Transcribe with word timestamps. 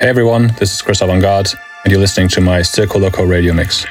Hey 0.00 0.06
everyone, 0.06 0.54
this 0.60 0.72
is 0.72 0.80
Chris 0.80 1.00
Avantgarde, 1.00 1.56
and 1.82 1.90
you're 1.90 2.00
listening 2.00 2.28
to 2.28 2.40
my 2.40 2.60
Circoloco 2.60 3.28
radio 3.28 3.52
mix. 3.52 3.84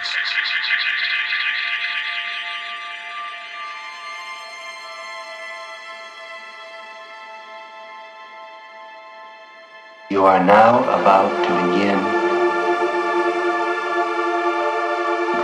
You 10.09 10.23
are 10.23 10.41
now 10.41 10.80
about 10.80 11.28
to 11.43 11.52
begin 11.68 12.00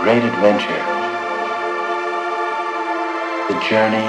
great 0.02 0.24
adventure. 0.24 0.82
The 3.52 3.60
journey 3.68 4.08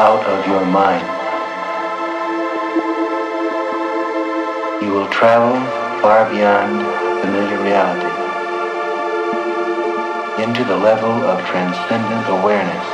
out 0.00 0.24
of 0.24 0.46
your 0.46 0.64
mind. 0.64 1.19
You 4.90 4.96
will 4.96 5.06
travel 5.06 5.54
far 6.02 6.28
beyond 6.28 6.82
familiar 7.22 7.62
reality 7.62 8.10
into 10.42 10.64
the 10.64 10.76
level 10.76 11.12
of 11.30 11.46
transcendent 11.46 12.26
awareness. 12.26 12.86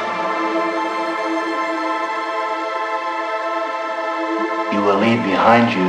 You 4.75 4.83
will 4.85 4.99
leave 4.99 5.23
behind 5.25 5.73
you 5.73 5.89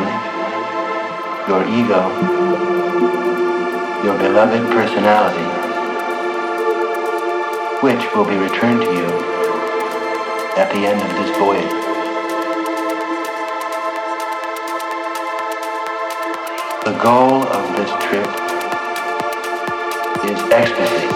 your 1.52 1.68
ego, 1.68 2.08
your 4.05 4.18
beloved 4.18 4.71
personality, 4.71 5.44
which 7.84 8.16
will 8.16 8.24
be 8.24 8.38
returned 8.38 8.80
to 8.80 8.94
you 8.94 9.10
at 10.55 10.71
the 10.71 10.88
end 10.88 11.02
of 11.02 11.10
this 11.18 11.38
voyage. 11.38 11.87
Goal 17.02 17.44
of 17.44 17.76
this 17.78 17.92
trip 18.06 18.28
is 20.26 20.40
ecstasy. 20.52 21.08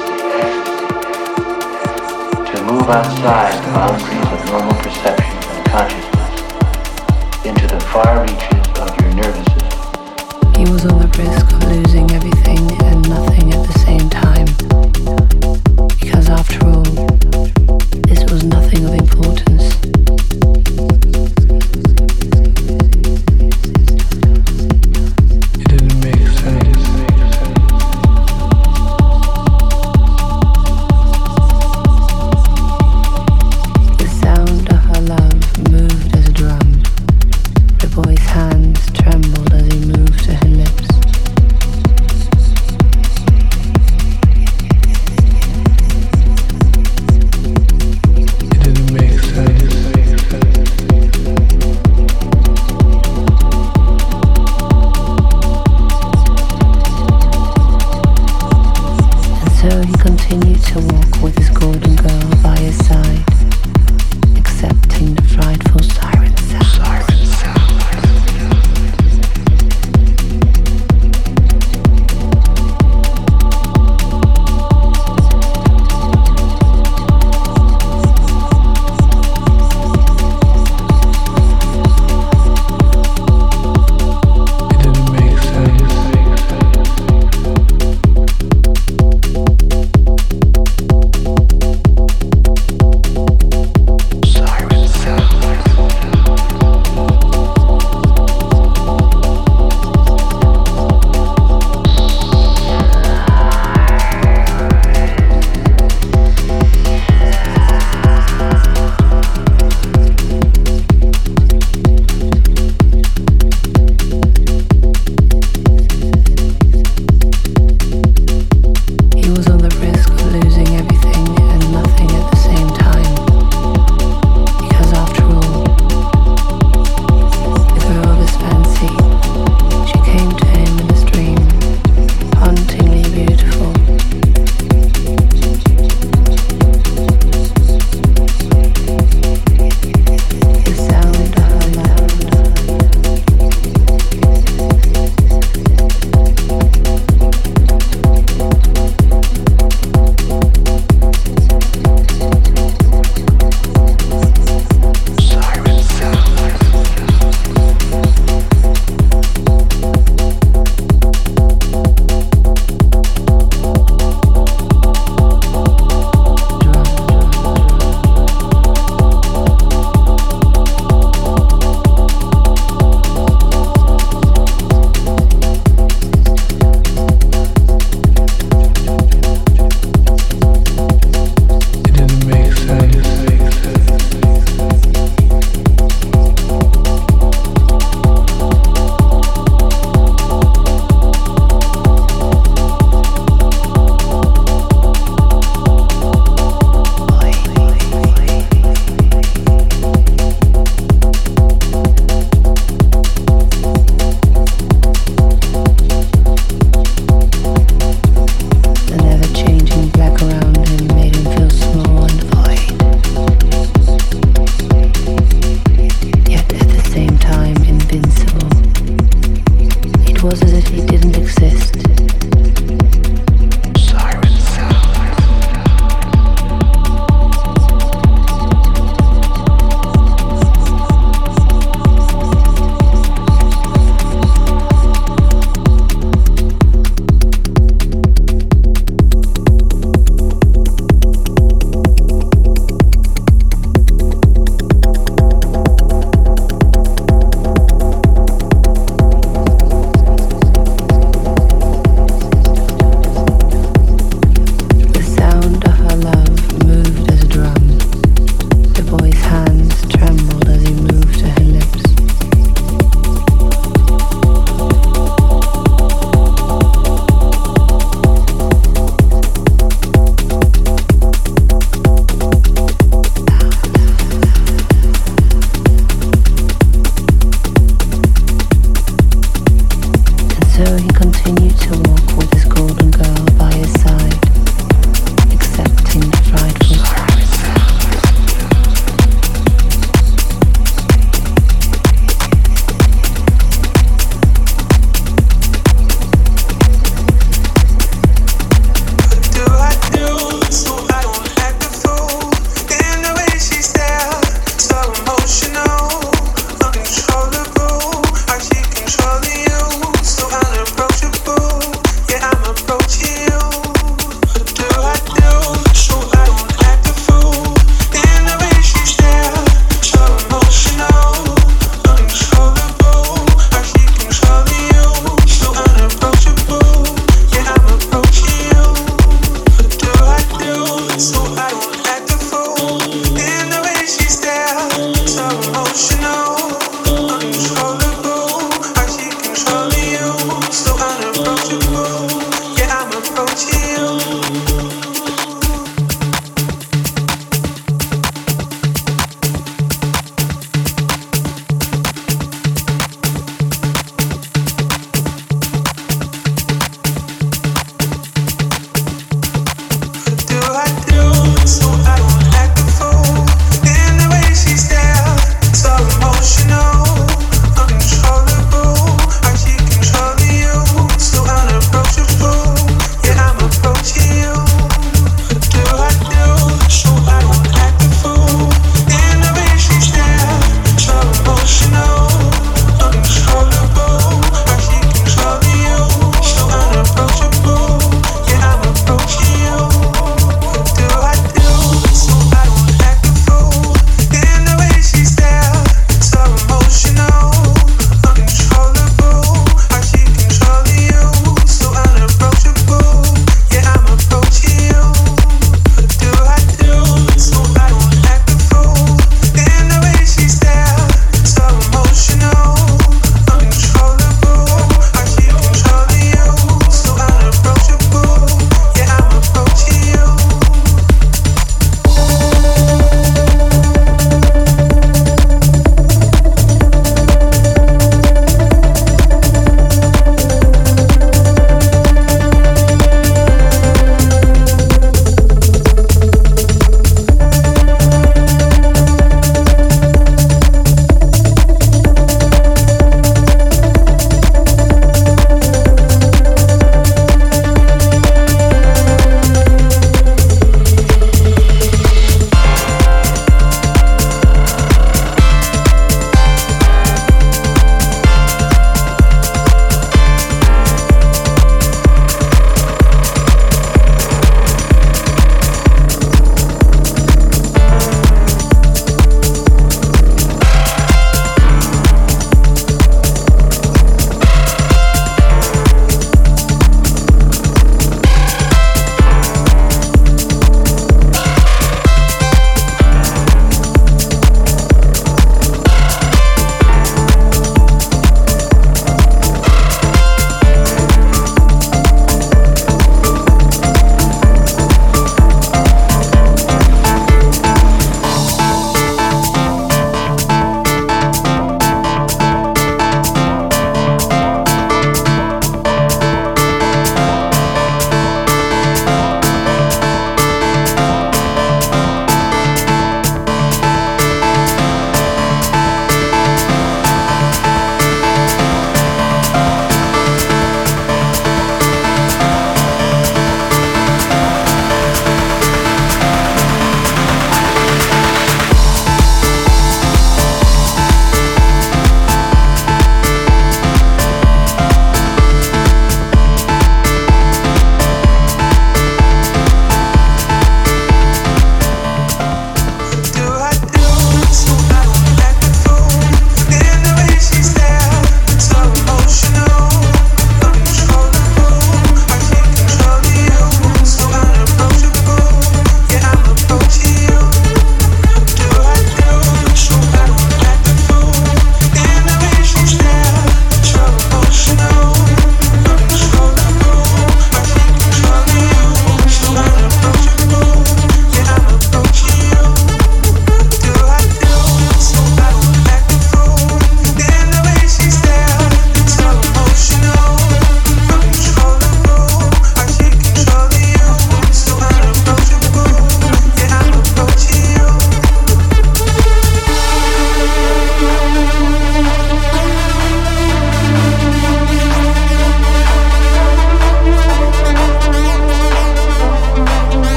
To 2.52 2.64
move 2.66 2.88
outside 2.88 3.58
the 3.66 3.72
boundaries 3.74 4.30
of 4.32 4.46
normal 4.52 4.76
perception 4.84 5.38
and 5.38 5.66
consciousness 5.68 7.46
into 7.46 7.68
the 7.68 7.80
far 7.80 8.22
reaches 8.22 8.68
of 8.80 9.02
your 9.02 9.14
nervous 9.16 9.46
system. 9.54 10.54
He 10.56 10.72
was 10.72 10.86
on 10.86 11.00
the 11.00 11.08
risk 11.18 11.61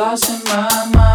lost 0.00 0.30
in 0.30 0.42
my 0.44 0.90
mind. 0.94 1.09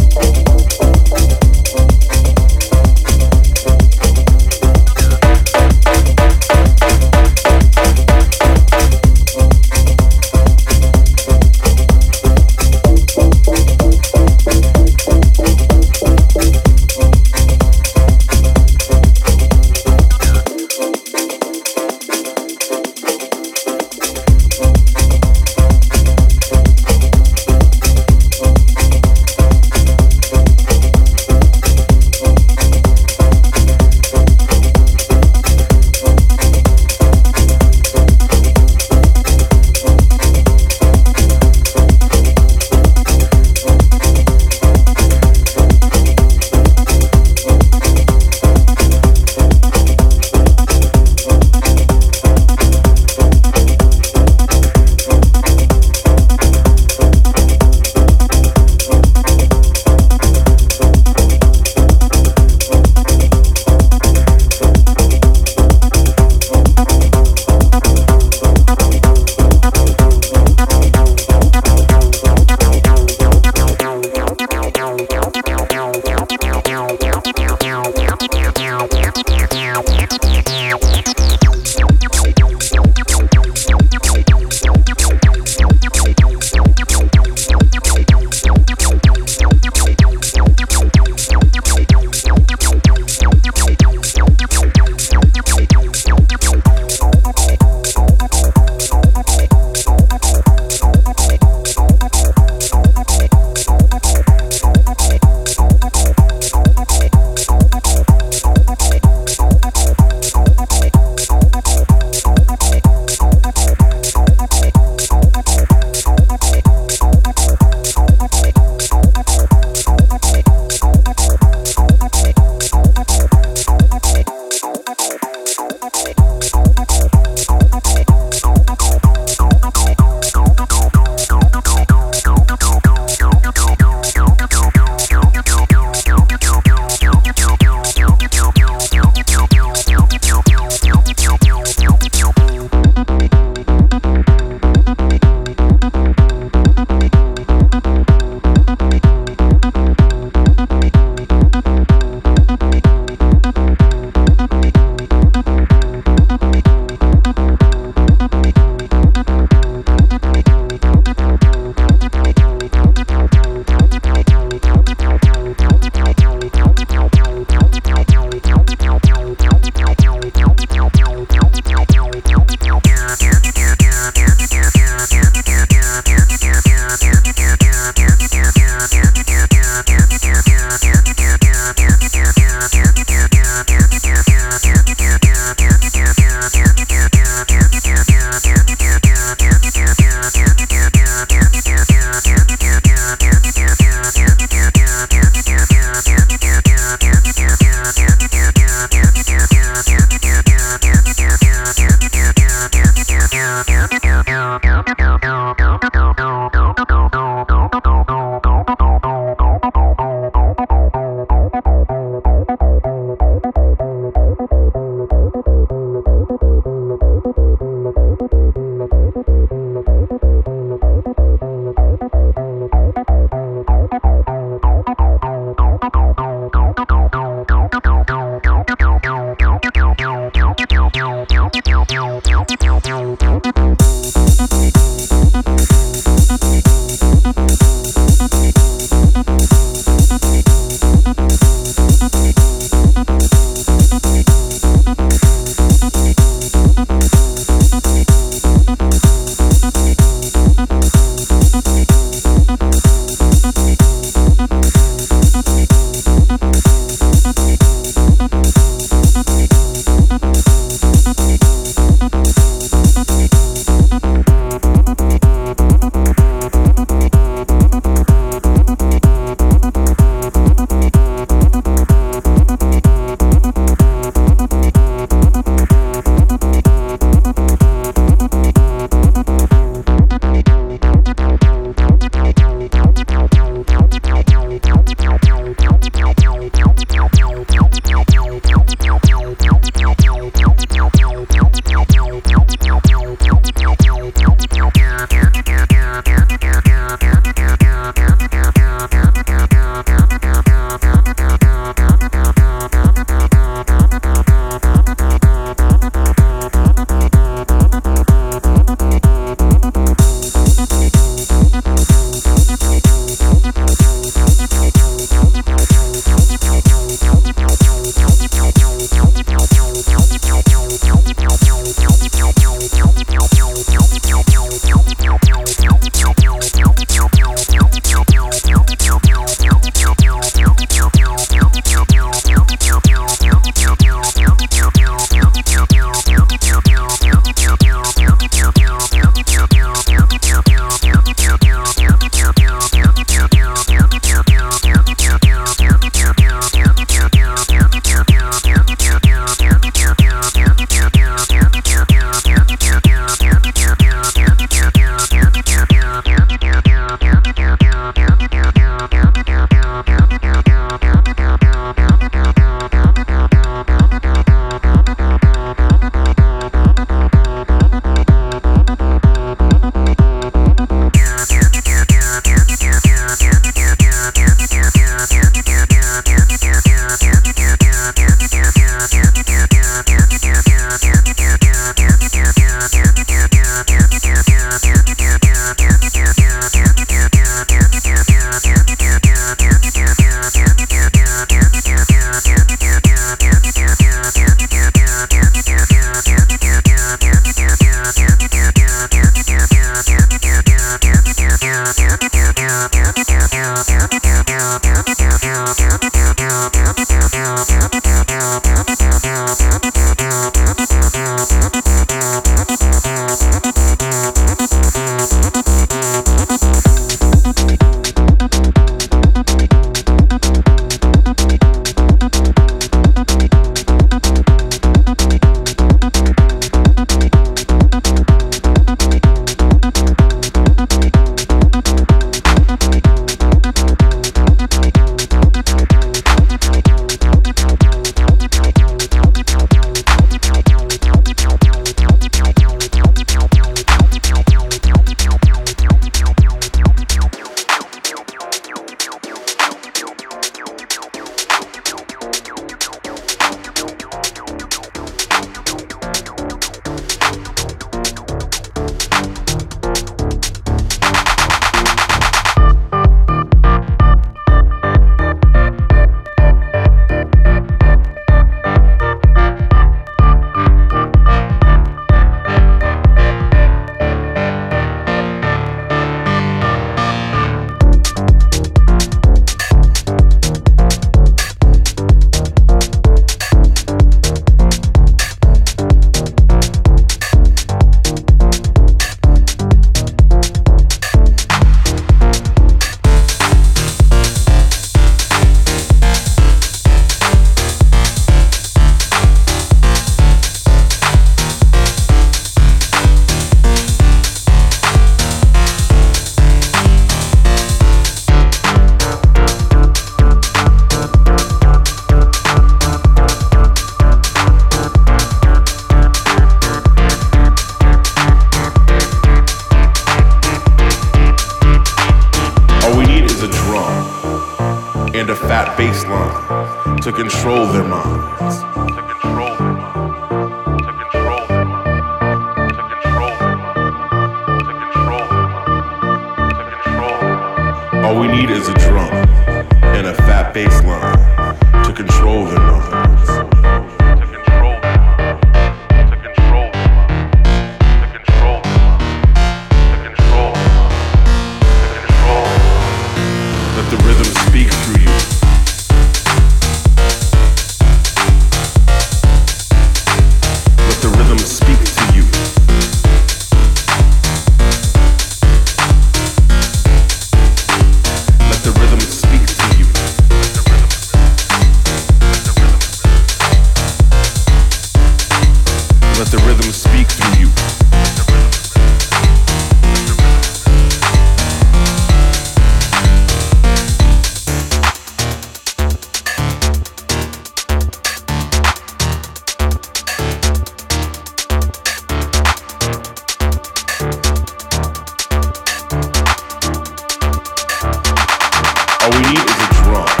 All 598.83 598.89
we 598.89 598.97
need 599.01 599.19
is 599.19 599.39
a 599.39 599.63
drum 599.63 600.00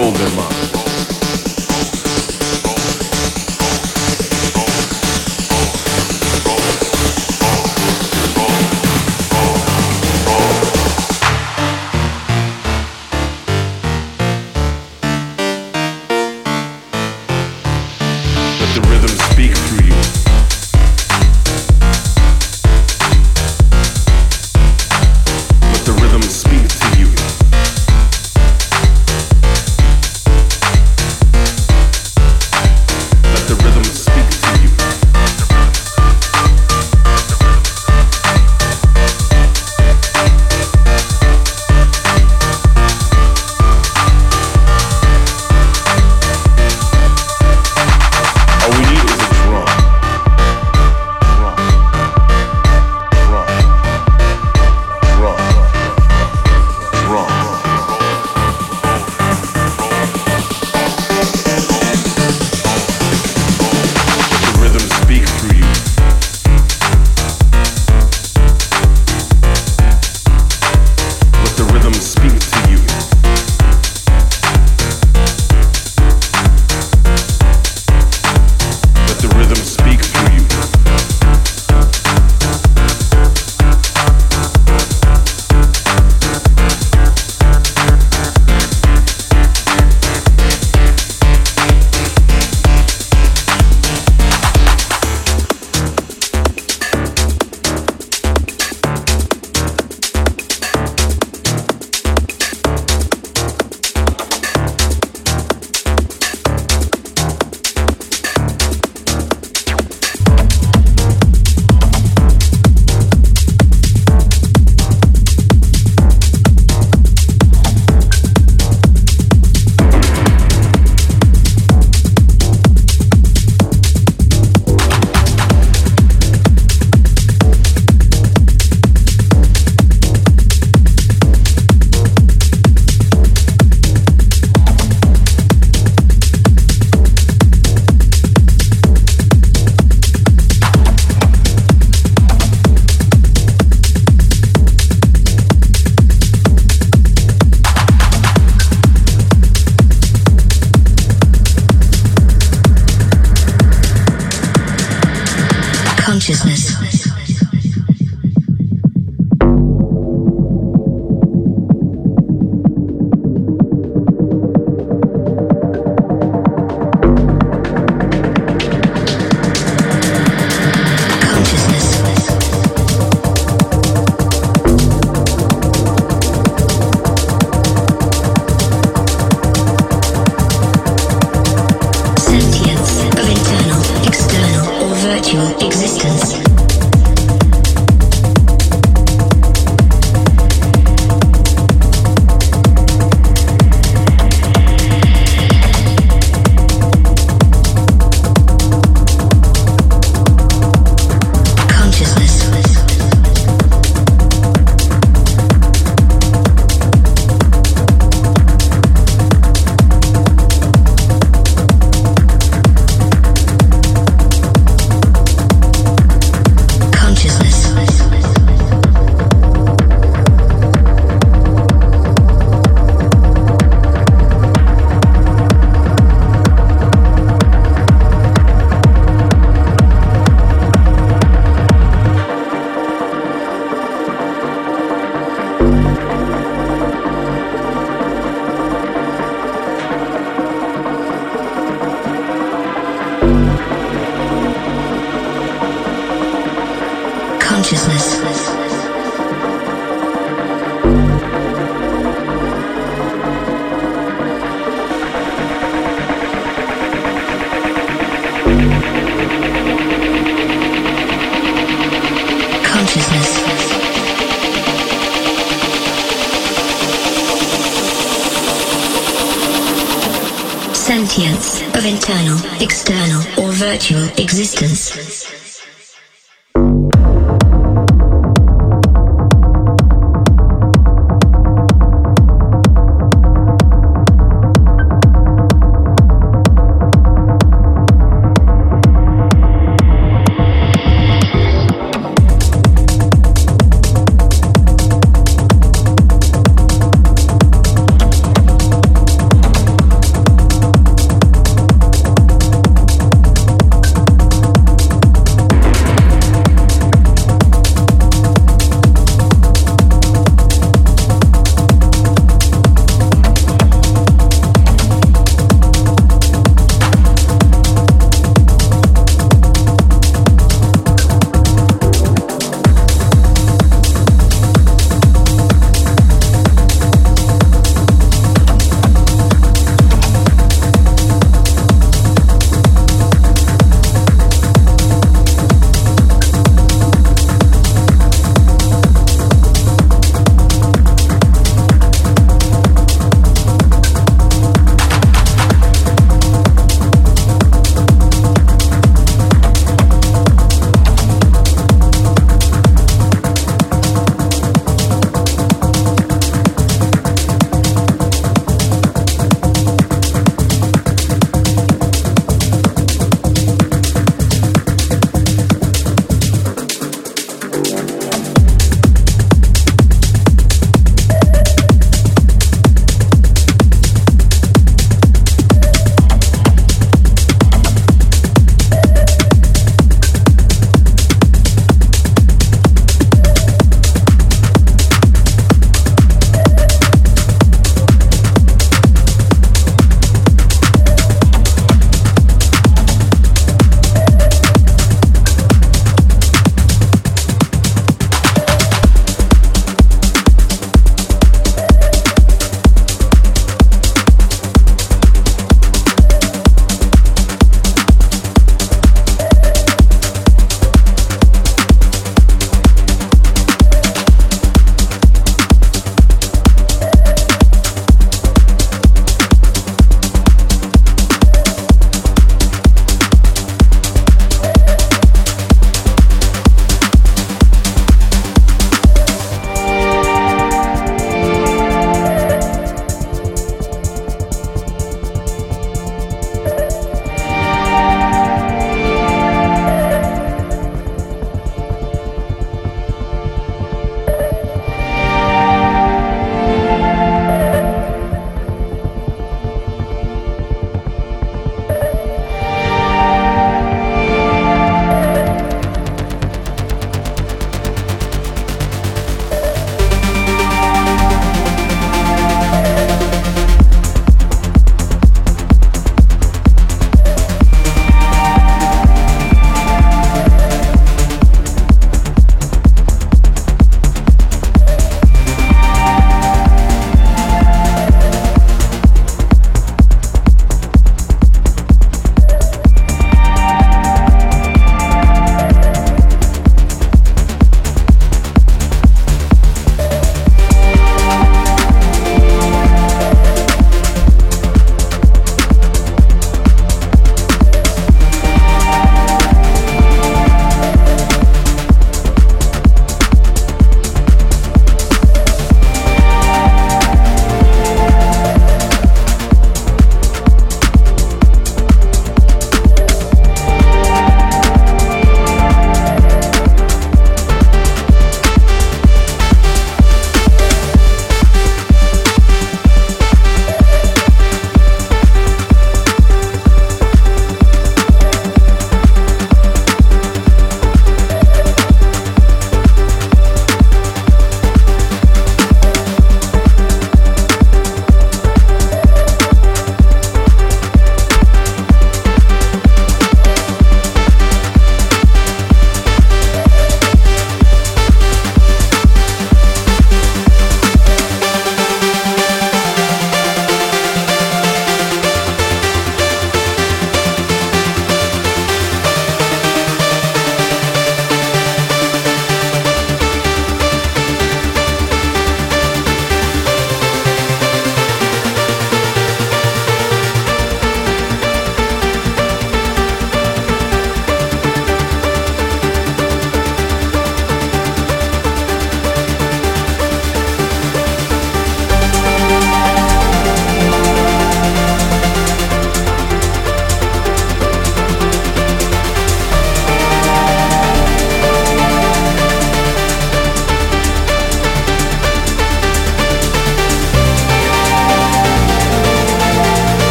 to 0.00 0.12
control 0.12 0.59